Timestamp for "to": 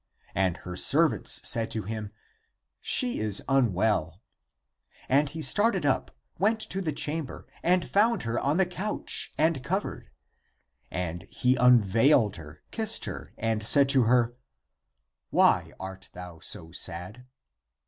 1.69-1.83, 6.71-6.81, 13.89-14.05